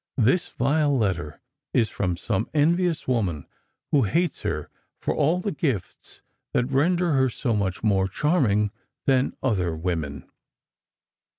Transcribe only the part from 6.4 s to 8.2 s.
that render her so much more